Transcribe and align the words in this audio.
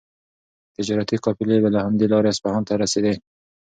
تجارتي 0.75 1.15
قافلې 1.25 1.57
به 1.63 1.69
له 1.75 1.79
همدې 1.85 2.05
لارې 2.13 2.31
اصفهان 2.33 2.63
ته 2.67 2.73
رسېدې. 2.83 3.13